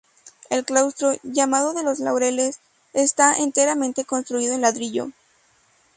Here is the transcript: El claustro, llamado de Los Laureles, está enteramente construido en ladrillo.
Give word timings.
El 0.49 0.65
claustro, 0.65 1.13
llamado 1.21 1.75
de 1.75 1.83
Los 1.83 1.99
Laureles, 1.99 2.57
está 2.93 3.33
enteramente 3.37 4.03
construido 4.03 4.55
en 4.55 4.61
ladrillo. 4.61 5.09